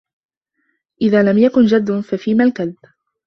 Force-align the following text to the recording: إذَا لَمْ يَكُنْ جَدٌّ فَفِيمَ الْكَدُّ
إذَا 1.01 1.23
لَمْ 1.31 1.37
يَكُنْ 1.37 1.65
جَدٌّ 1.65 1.99
فَفِيمَ 1.99 2.41
الْكَدُّ 2.41 2.75